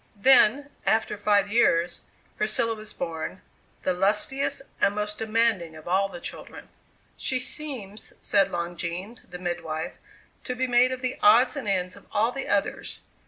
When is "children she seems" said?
6.19-8.11